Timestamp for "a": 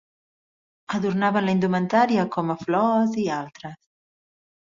2.53-2.57